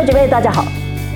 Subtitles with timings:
[0.00, 0.64] 兄姐妹，大家好，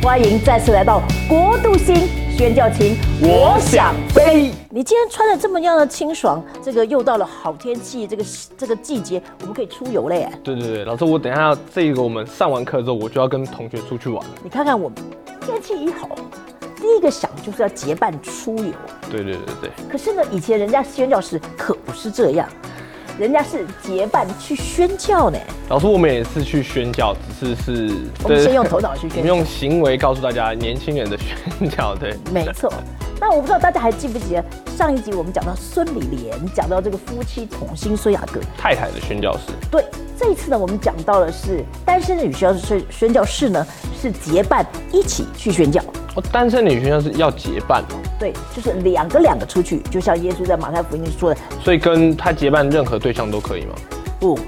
[0.03, 4.51] 欢迎再次来到国度星宣教情，我想飞。
[4.69, 8.23] 你今天穿的这么样的清爽，这个又到了好天气，这个
[8.59, 10.31] 这个季节，我们可以出游了耶。
[10.43, 14.31] 对对对，老师，我等一下这个我们上完课之后，我就要跟同学出去玩了。
[14.43, 14.99] 你看看我们
[15.41, 16.07] 天气一好，
[16.77, 18.71] 第一个想就是要结伴出游。
[19.11, 22.47] 对对对对，可是呢，以前人家宣教士可不是这样，
[23.19, 25.39] 人家是结伴去宣教呢。
[25.69, 29.17] 老师，我们也是去宣教，只是是我们先用头脑去宣教。
[29.17, 32.73] 我们用行为告诉大家年轻人的宣教，对，没错。
[33.21, 34.45] 那我不知道大家还记不记得
[34.77, 38.41] 上一集我们讲到孙李莲，讲到这个夫妻同心孙雅各。
[38.59, 39.53] 太太的宣教士。
[39.71, 39.85] 对，
[40.19, 43.65] 这一次呢，我们讲到的是单身的女宣教士宣教士呢，
[43.99, 45.81] 是结伴一起去宣教。
[46.17, 53.75] 哦，单身女宣教士要结伴哦，对，就是两个两个出去，就像耶稣在马太福音说的，所以跟他结伴任何对象都可以吗？
[54.21, 54.39] 不，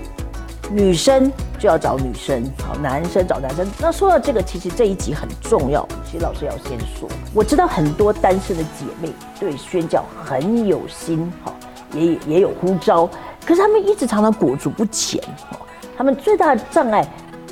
[0.70, 3.66] 女生就要找女生，好，男生找男生。
[3.80, 5.86] 那说到这个，其实这一集很重要。
[6.04, 11.54] 其实老师要先说，我知道很多单身的姐妹对宣教很有心，好，
[11.92, 13.08] 也也有呼召，
[13.44, 15.20] 可是他们一直常常裹足不前，
[15.50, 15.58] 哦，
[15.98, 17.06] 他们最大的障碍，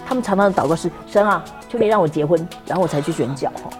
[0.06, 3.71] 他们常常的祷告是：神啊，求你让我结婚，然后我才去宣教，哈。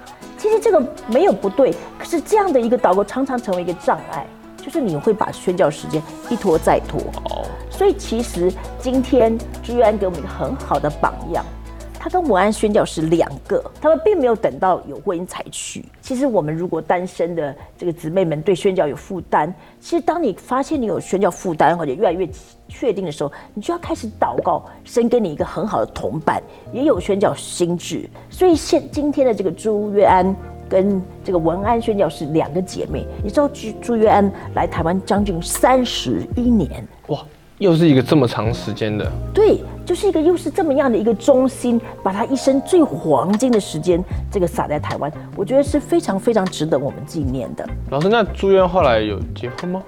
[0.45, 4.27] 其实这个没有不对，可是这样的一个祷告常常成为一个障碍，
[4.59, 7.01] 就是你会把宣教时间一拖再拖。
[7.31, 11.43] 哦，所以其实今天朱安给我们一个很好的榜样，
[12.05, 15.83] 他跟文安宣教是两个，他们并没有等到有婚姻才去。
[16.03, 22.29] 其实我们如果单身的这个姊妹们对宣教有负担，其实当你发现你有宣教负担或者越来越
[22.69, 26.43] 确定的时候，你就要开始祷告，神给你一个很好的同伴，
[26.75, 28.07] 也有宣教心智。
[28.29, 30.37] 所以现今天的这个朱月安。
[30.67, 37.23] 跟这个文安宣教是两个姐妹，你知道朱朱月安来台湾将近三十一年，哇，
[37.59, 47.65] 又是一个这么长时间的，对，就是一个又是这么样的一个中心，把他一生最黄金的时间这个撒在台湾，我觉得是非常非常值得我们纪念的。
[47.91, 49.83] 老师，那朱渊后来有结婚吗？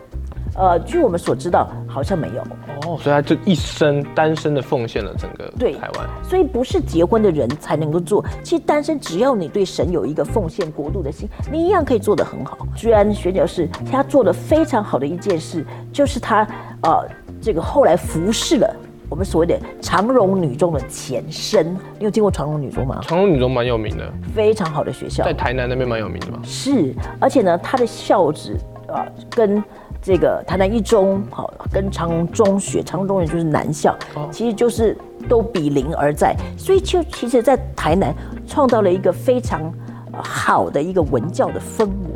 [0.54, 2.42] 呃，据我们所知道，好像没有。
[2.86, 6.08] 哦，所以他就一生单身的奉献了整个对台湾。
[6.22, 12.56] 所以不是结婚的人才能够做，其实单身只要你对神有一个奉献国度的心，你一样可以做得很好。
[12.74, 15.62] 居然学教士他做的非常好的一件事，
[15.92, 16.46] 就是他
[16.82, 17.06] 呃
[17.46, 18.76] 这个后来服侍了
[19.08, 21.72] 我们所谓的长荣女中的前身。
[21.96, 22.98] 你有听过长荣女中吗？
[23.02, 26.40] 长荣女中蛮有名的，非常好的学校，在台南那边蛮有名的嘛。
[26.42, 28.56] 是，而且呢，它的校址
[28.88, 29.62] 啊跟。
[30.02, 33.96] 这个台南一中好，跟长荣中学，长荣中学就是南校，
[34.30, 34.96] 其实就是
[35.28, 38.14] 都比邻而在，所以就其实，在台南
[38.46, 39.72] 创造了一个非常
[40.12, 41.88] 好的一个文教的氛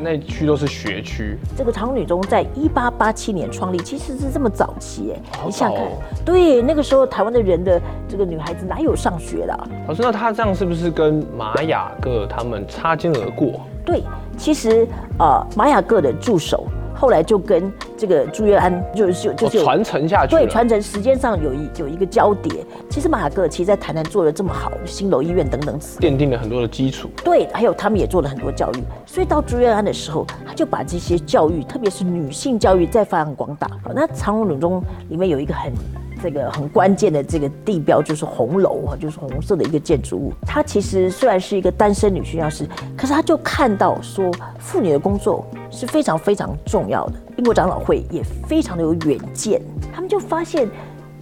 [0.00, 1.38] 那区都是学区。
[1.56, 5.82] 这个长女中在一八八七年创立，其实是这么早期哎，你想看？
[6.24, 9.68] 对，那个时候台湾的人的这个女孩子哪有上学的？
[9.88, 13.60] 老师，那她这样是不是跟玛雅各他们擦肩而过？
[13.84, 14.02] 对，
[14.36, 14.86] 其实
[15.18, 16.66] 呃，玛雅各的助手。
[16.96, 22.64] 后来就跟这个朱约安就是就是传承下去，对，传承时间上有一有一个交叠。
[22.88, 27.10] 其实马雅各其实在台南做的这么好，新楼医院等等，奠定了很多的基础。
[27.22, 33.68] 对，还有他们也做了很多教育，所以到朱约安的时候，他就把这些教育，特别是女性教育再发扬光大。
[33.94, 35.72] 那长隆女中里面有一个很。
[36.22, 40.32] 这个很关键的这个地标就是红楼啊，就是红色的一个建筑物。
[40.46, 42.66] 她其实虽然是一个单身女宣教师，
[42.96, 47.14] 可是她就看到说妇女的工作是非常非常重要的。
[47.36, 49.60] 英国长老会也非常的有远见，
[49.92, 50.68] 他们就发现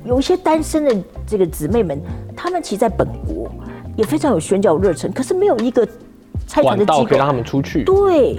[0.05, 0.97] 有一些单身的
[1.27, 2.01] 这个姊妹们，
[2.37, 3.51] 她们其实在本国
[3.97, 5.87] 也非常有宣教热忱，可是没有一个
[6.47, 7.85] 拆船的机构可以让他们出去。
[7.85, 8.39] 对。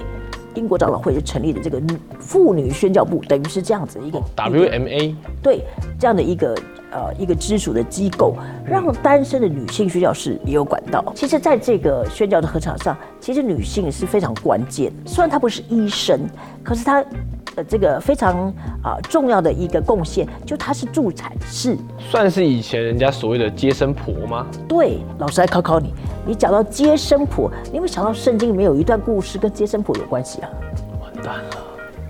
[0.56, 1.80] 英国长老会就成立的这个
[2.18, 5.60] 妇女宣教部，等于是这样子一个 WMA，对
[5.98, 6.54] 这样的一个
[6.90, 8.34] 呃一个直属的机构，
[8.66, 11.04] 让单身的女性宣教士也有管道。
[11.14, 14.90] 其实，在这个宣教的合场上，其实女性是非常关键。
[15.04, 16.20] 虽然她不是医生，
[16.64, 17.04] 可是她。
[17.56, 24.46] 的这个非常啊重要的一个贡献，就它是助产士，算是以前人家所谓的接生婆吗？
[24.68, 25.92] 对，老师来考考你，
[26.26, 30.48] 你讲到接生婆，你有没有想到圣经里面有一段故事跟接生婆有关系啊？
[31.00, 31.56] 完蛋了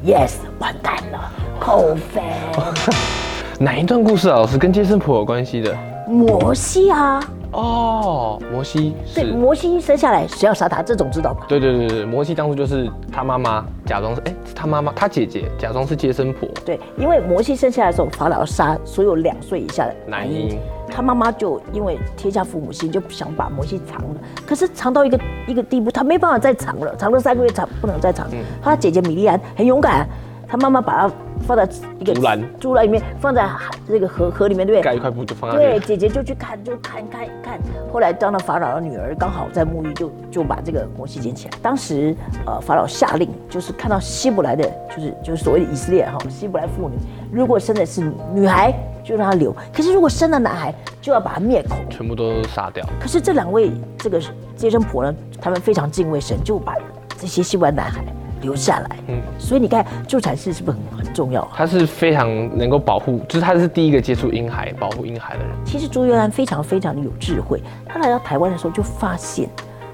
[0.05, 2.23] ，Yes，完蛋了，扣分。
[3.59, 4.37] 哪一段故事啊？
[4.37, 5.75] 老师跟接生婆有关系的？
[6.07, 7.21] 摩西啊。
[7.53, 10.83] 哦，摩西对，摩西生下来谁要杀他？
[10.83, 11.47] 这种知道吧？
[11.49, 16.47] 对对对对，摩西当初就是他妈妈假装是哎，他妈妈他姐姐假装是接生婆。
[16.67, 20.59] 对，因为摩西生下来的时候，法老要杀所有两岁以下的男婴，
[20.91, 24.21] 他妈妈就因为天下父母心，就想把摩西藏了。
[24.45, 28.27] 可是藏到一个一个地步，他没办法再藏了，藏了三个月，藏不能再藏。
[28.63, 30.07] 他姐姐米莉安很勇敢，
[30.49, 31.15] 他妈妈把它
[31.47, 34.85] 放在一个竹篮竹篮里面，放在海这个河河里面，对不对？
[34.85, 37.59] 盖一块布就放在对，姐姐就去看，就看看看。
[37.93, 41.59] 后来当了法老的女儿刚好在沐浴，就就把这个摩西捡起来。
[41.63, 42.15] 当时
[42.47, 44.65] 呃，法老下令，就是看到希伯来的，
[44.95, 46.97] 就是就是所谓的以色列哈，希伯来妇女，
[47.33, 48.03] 如果生的是
[48.33, 48.73] 女孩，
[49.03, 51.77] 就让她留；可是如果生了男孩，就要把他灭口。
[51.91, 52.85] 全部都杀掉。
[53.01, 54.21] 可是这两位这个
[54.57, 56.75] 接生婆呢，他们非常敬畏神，就把
[57.19, 58.05] 这些希伯来男孩
[58.47, 58.97] 留下来。
[59.09, 61.51] 嗯，所以你看助产士是不是很很重要啊？
[61.57, 65.53] 他是非常能够保护，就是他是第一个接触婴孩、保护婴孩的人。
[65.65, 69.49] 其实朱元安非常非常的有智慧，他来到台湾的时候就发现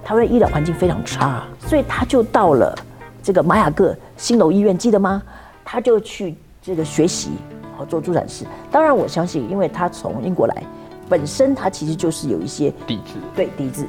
[0.04, 2.76] 台湾的医疗环境非常差，所以他就到了
[3.22, 5.22] 这个玛雅各新楼医院，记得吗？
[5.64, 7.30] 他就去这个学习，
[7.76, 8.44] 好做助产士。
[8.70, 10.62] 当然，我相信，因为他从英国来，
[11.08, 13.86] 本身他其实就是有一些抵制对抵制，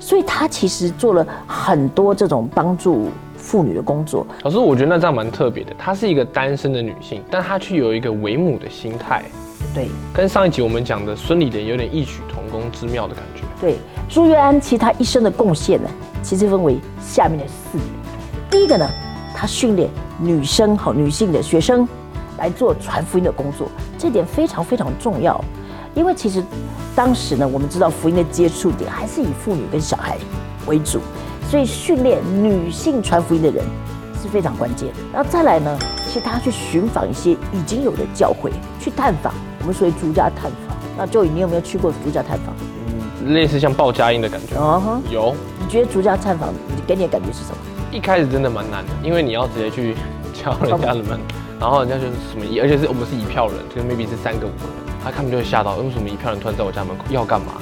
[0.00, 4.26] 所以他其实做了很多这种帮助妇女的工作。
[4.42, 5.72] 老师，我觉得那这样蛮特别的。
[5.78, 9.22] 她是一个单身的女性，但她却有一个为母的心态，
[9.74, 13.42] 对跟上一集我们讲的孙理莲有点异曲同工之妙的感觉。
[13.60, 13.76] 对，
[14.08, 15.88] 朱月安其实她一生的贡献呢，
[16.22, 17.88] 其实分为下面的四点。
[18.50, 18.88] 第一个呢，
[19.34, 19.88] 她训练
[20.20, 21.86] 女生好女性的学生
[22.38, 23.68] 来做传福音的工作，
[23.98, 25.42] 这点非常非常重要。
[25.94, 26.42] 因为其实
[26.94, 30.18] 当时呢，我们知道福音的接触点还是以妇女跟小孩
[30.66, 31.00] 为主，
[31.50, 33.64] 所以训练女性传福音的人
[34.20, 34.94] 是非常关键的。
[35.12, 38.50] 然后再来呢，其实他去寻访一些已经有的教会，
[38.80, 40.76] 去探访，我们所谓逐家探访。
[40.98, 42.54] 那就你有没有去过逐家探访？
[43.32, 44.56] 类似像报佳音的感觉。
[44.56, 47.56] 哦哈，有，你觉得逐家探访你给你的感觉是什么？
[47.92, 49.94] 一开始真的蛮难的，因为你要直接去
[50.34, 51.18] 敲人家的门，
[51.60, 57.54] 然后人家就是什么一，而且是我们是一票人，就是 maybe 是三个五个人，他看们就会吓到，为什么一票人突然在我家门口要干嘛？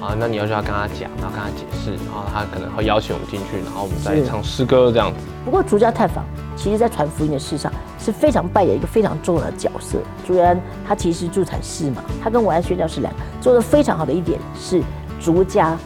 [0.00, 5.18] 啊，那你要就要跟他讲，然后跟他解释，然后他可能会邀请我们进去，然后我们再唱诗歌这样子。
[5.44, 6.24] 不过逐家探访，
[6.56, 9.98] 其实在传福音的事上是非常扮演一个非常重要的角色。
[10.26, 14.82] 朱元安他其实是助产士嘛，他跟文安宣教士两个做的非常好的一点是
[15.20, 15.76] 逐家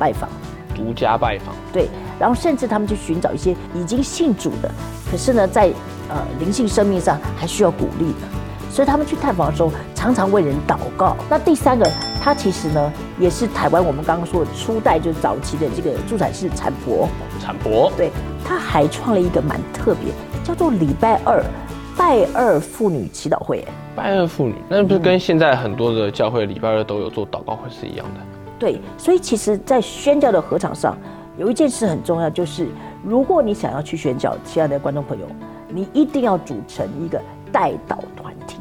[0.00, 0.28] 拜访，
[0.74, 1.88] 逐家拜访，对，
[2.18, 4.68] 然后甚至他们去寻找一些已经信主的，
[5.12, 5.72] 可是呢，在
[6.08, 8.26] 呃灵性生命上还需要鼓励的，
[8.68, 11.16] 所以他们去探访的时候，常常为人祷告。
[11.28, 11.88] 那第三个，
[12.20, 17.06] 他其实呢也是台湾我们刚刚说的初代就是早期的这个助产士产婆，
[17.38, 18.10] 产婆，对，
[18.44, 20.12] 他还创了一个蛮特别，
[20.42, 21.44] 叫做礼拜二
[21.96, 23.62] 拜二妇女祈祷会。
[23.94, 28.20] 拜二妇女，那不是跟现在很多的教会礼拜二都有做祷告会是一样的？
[28.58, 30.96] 对，所以其实，在宣教的合场上，
[31.36, 32.68] 有一件事很重要，就是
[33.04, 35.26] 如果你想要去宣教，亲爱的观众朋友，
[35.68, 37.20] 你一定要组成一个
[37.52, 38.58] 代祷团体。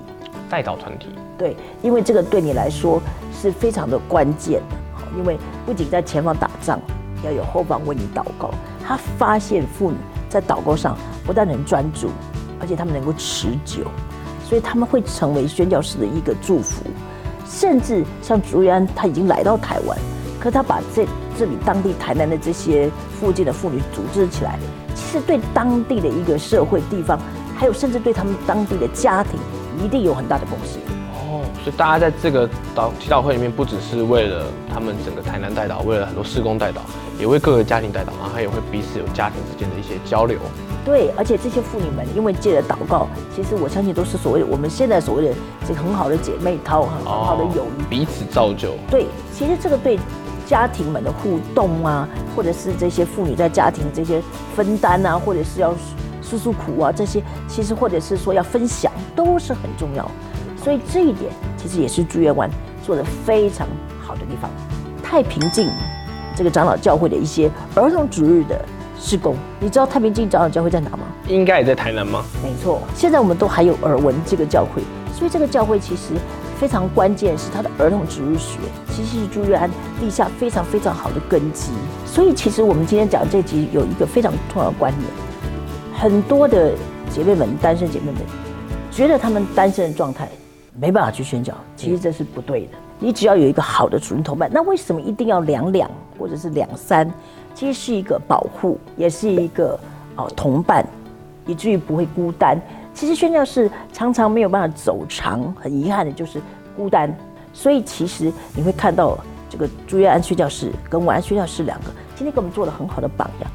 [0.49, 1.07] 代祷团体，
[1.39, 3.01] 对，因为这个对你来说
[3.33, 4.75] 是非常的关键的。
[4.93, 6.77] 好因为不仅在前方打仗，
[7.23, 8.51] 要有后方为你祷告。
[8.85, 9.97] 他发现妇女
[10.27, 12.09] 在祷告上不但能专注，
[12.59, 13.85] 而且他们能够持久，
[14.47, 16.83] 所以他们会成为宣教士的一个祝福。
[17.47, 19.97] 甚至像朱元安，他已经来到台湾，
[20.39, 21.07] 可他把这
[21.37, 24.59] 这里当地台南的这些附近的妇女组织起来，
[24.93, 27.17] 其实对当地的一个社会地方，
[27.55, 29.39] 还有甚至对他们当地的家庭，
[29.83, 30.88] 一定有很大的贡献。
[31.59, 36.79] 哦，所以大家在这个祷祈祷会里面，不只是为了他们整个台南代祷，为了很多施工代祷，
[37.19, 40.37] 也为各个家庭代祷，然后也会彼此有家庭之间的一些交流。
[40.85, 45.35] 对，而且这些妇女们因为借着祷告，其实我相信都是所谓的我们现在所谓的
[45.67, 47.83] 这个很好的姐妹淘，很很好的友谊。
[47.89, 48.73] 彼此造就。
[48.89, 49.99] 对，其实这个对
[50.47, 54.21] 家庭们的互动啊，或者是这些妇女在家庭这些
[54.55, 55.75] 分担啊，或者是要
[56.21, 60.09] 诉诉苦啊，这些其实或者是说要分享，都是很重要。
[60.63, 62.49] 所以这一点其实也是朱元湾
[62.83, 63.67] 做的非常
[64.01, 64.49] 好的地方。
[65.01, 65.69] 太平静
[66.35, 68.63] 这个长老教会的一些儿童主日的
[68.99, 70.99] 施工，你知道太平静长老教会在哪吗？
[71.27, 72.23] 应该也在台南吗？
[72.43, 74.81] 没错，现在我们都还有耳闻这个教会，
[75.13, 76.13] 所以这个教会其实
[76.59, 78.59] 非常关键，是它的儿童主日学，
[78.91, 79.69] 其实是朱月安
[80.01, 81.71] 立下非常非常好的根基。
[82.05, 85.05] 所以其实我们今天讲这集有一个非常重要的观念，
[85.97, 86.73] 很多的
[87.09, 88.21] 姐妹们，单身姐妹们，
[88.91, 90.29] 觉得她们单身的状态
[90.73, 92.73] 没办法去宣教，其实这是不对的。
[92.99, 97.09] 你只要有一个好的主任同伴，那为什么一定要两两或者是两三？
[97.55, 99.77] 其实是一个保护，也是一个
[100.15, 100.85] 哦同伴，
[101.45, 102.59] 以至于不会孤单。
[102.93, 106.41] 其实宣教士常常没有办法走长，很遗憾的就是
[106.75, 107.13] 孤单。
[107.53, 109.17] 所以其实你会看到
[109.49, 113.51] 这个朱月安宣教士跟晚安宣教士两个，今天给我们做了很好的榜样。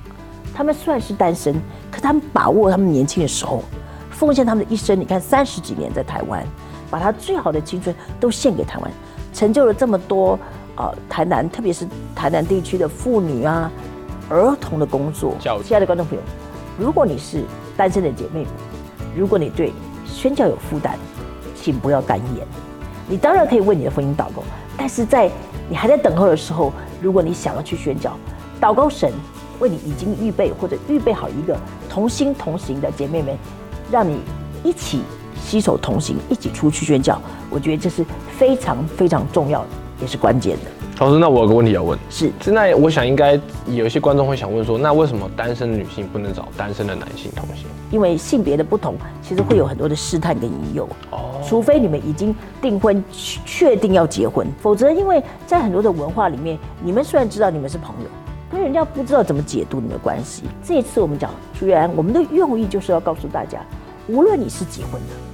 [0.55, 1.55] 他们虽然是单身，
[1.91, 3.63] 可他们把握他们年轻的时候，
[4.11, 4.99] 奉献他们的一生。
[4.99, 6.45] 你看三十几年在台湾，
[6.95, 8.89] 把他最好的青春都献给台湾，
[9.33, 10.39] 成就了这么多
[10.77, 11.85] 呃台南，特别是
[12.15, 13.69] 台南地区的妇女啊、
[14.31, 15.35] 儿童的工作。
[15.65, 16.23] 亲爱的观众朋友，
[16.79, 17.43] 如果你是
[17.77, 18.47] 单身的姐妹，
[19.13, 19.73] 如果你对
[20.07, 20.97] 宣教有负担，
[21.57, 22.47] 请不要干言。
[23.09, 24.45] 你当然可以为你的婚姻祷告，
[24.79, 25.29] 但是在
[25.69, 26.73] 你还在等候的时候，
[27.03, 28.17] 如果你想要去宣教，
[28.61, 29.13] 祷告神
[29.59, 31.59] 为你已经预备或者预备好一个
[31.91, 33.37] 同心同行的姐妹们，
[33.91, 34.21] 让你
[34.63, 35.03] 一起
[35.45, 37.21] 携手同行，一起出去宣教。
[37.51, 38.05] 我觉得这是
[38.37, 39.69] 非常非常重要的，
[40.01, 40.63] 也是关键的。
[41.01, 47.67] 老师，那我有个问题要问，是，那我想应该有一些观众会想问说，那为什么单身的女性不能找单身的男性同行？
[47.91, 50.89] 因为性别的不同，其实会有很多的试探跟引诱。
[51.11, 53.03] 哦，除非你们已经订婚，
[53.45, 58.09] 确定要结婚，否则因为在很多的文化里面，你们虽然知道你们是朋友，
[58.49, 60.45] 可是人家不知道怎么解读你们的关系。
[60.63, 63.59] 这一次我们讲朱元，我们的用意就是要告诉大家，
[64.07, 65.34] 无论你是结婚的，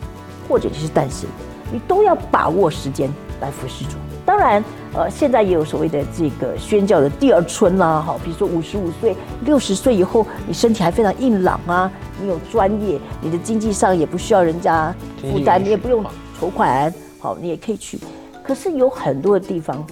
[0.51, 1.29] 或者你是单身，
[1.73, 3.09] 你都要把握时间
[3.41, 3.93] 来服侍主。
[4.27, 9.15] 当然，呃，现在也有所谓的这个宣教的第二春啦，哈，比如说五十五岁、
[9.45, 11.91] 六十岁以后，你身体还非常硬朗啊，
[12.21, 16.05] 你有专业，你的经济上也不需要人家负担，你也不用
[16.39, 17.97] 筹款，好，你也可以去。
[18.43, 19.87] 可是有很多的地方，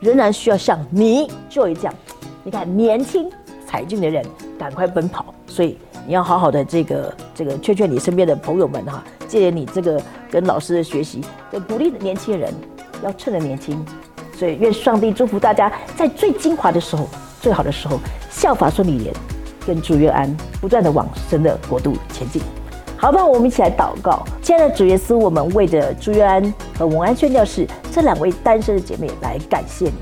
[0.00, 1.94] 仍然需要像你 Joy 这样，
[2.42, 3.30] 你看年轻
[3.66, 4.22] 才俊的人
[4.58, 11.20] 赶快奔跑，所以你要好好的这个这个劝劝你身边的朋友们哈，借着你这个跟老师的学习，
[11.52, 12.52] 就鼓励年轻人。
[13.02, 13.84] 要趁着年轻，
[14.38, 17.06] 所以愿上帝祝福大家，在最精华的时候、
[17.42, 17.98] 最好的时候，
[18.30, 19.14] 效法孙理莲
[19.66, 22.40] 跟主约安，不断的往神的国度前进。
[22.96, 24.24] 好吧，我们一起来祷告。
[24.40, 29.94] 亲爱的主耶稣，我们为着朱约安和文安宣教士这两位单身的姐妹来感谢你。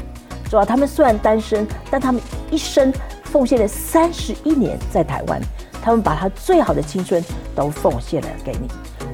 [0.48, 2.92] 主啊，他们虽然单身，但他们一生
[3.24, 5.40] 奉献了三十一年在台湾，
[5.82, 7.22] 他们把他最好的青春
[7.54, 8.68] 都奉献了给你。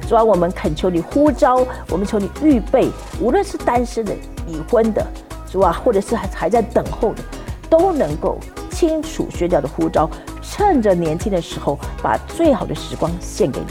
[0.07, 4.13] 主啊，我们恳求你呼召，我们求你预备，无论是单身的、
[4.47, 5.05] 已婚的，
[5.51, 7.23] 主啊，或者是还还在等候的，
[7.69, 8.37] 都能够
[8.71, 10.09] 清楚宣教的呼召，
[10.41, 13.67] 趁着年轻的时候，把最好的时光献给你。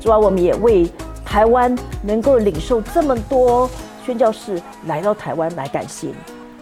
[0.00, 0.90] 主啊，我们也为
[1.24, 3.68] 台湾能够领受这么多
[4.06, 6.14] 宣教士来到台湾来感谢你。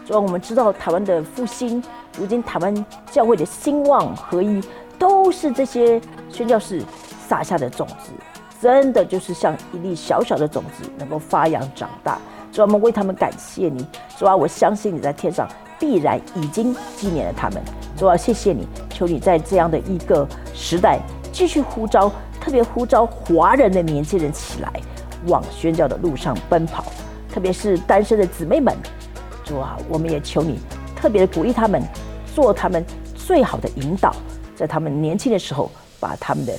[0.04, 1.80] 主啊，我们知道台湾的复兴，
[2.18, 2.74] 如今台湾
[3.10, 4.60] 教会的兴旺合一，
[5.02, 6.80] 都是这些宣教士
[7.28, 8.12] 撒下的种子。
[8.60, 12.20] 真的就是像一粒小小的种子，能够发扬长大。
[12.52, 13.84] 主啊，我们为他们感谢你。
[14.16, 15.48] 主啊，我相信你在天上
[15.80, 17.60] 必然已经纪念了他们。
[17.96, 21.00] 主啊，谢谢你，求你在这样的一个时代
[21.32, 22.08] 继续呼召，
[22.40, 24.72] 特别呼召华人的年轻人起来，
[25.26, 26.84] 往宣教的路上奔跑。
[27.28, 28.72] 特别是单身的姊妹们，
[29.42, 30.60] 主啊，我们也求你
[30.94, 31.82] 特别的鼓励他们，
[32.32, 32.84] 做他们
[33.16, 34.14] 最好的引导，
[34.56, 36.52] 在他们年轻的时候，把他们的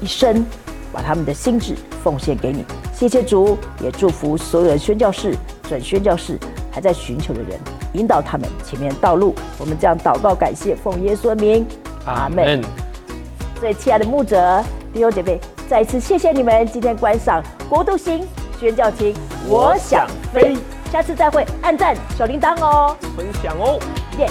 [0.00, 0.44] 一生。
[0.92, 1.74] 把他们的心智
[2.04, 2.64] 奉献给你，
[2.94, 5.36] 谢谢主，也祝福所有的宣教士、
[5.68, 6.38] 准宣教士
[6.70, 7.58] 还在寻求的人，
[7.94, 9.34] 引导他们前面的道路。
[9.58, 11.66] 我们这样祷告，感谢奉耶稣的名，
[12.06, 12.62] 阿门。
[13.60, 14.62] 最亲爱的牧者
[14.92, 18.24] 弟兄姐妹，再一次谢谢你们今天观赏国度星
[18.60, 19.12] 宣教厅，
[19.48, 20.56] 我想飞，
[20.92, 23.80] 下次再会，按赞小铃铛哦，分享哦，
[24.20, 24.30] 耶。